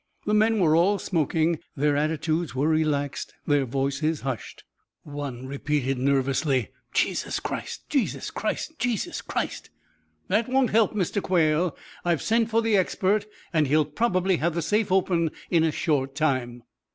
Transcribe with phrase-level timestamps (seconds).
[0.25, 4.63] The men were all smoking; their attitudes were relaxed, their voices hushed.
[5.03, 9.69] One repeated nervously: "Jesus Christ, Jesus Christ, Jesus Christ."
[10.27, 11.21] "That won't help, Mr.
[11.21, 11.77] Quail.
[12.03, 15.71] I've sent for the expert and he will probably have the safe open in a
[15.71, 16.63] short time."